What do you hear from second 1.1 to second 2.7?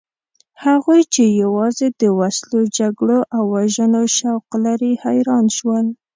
چې یوازې د وسلو،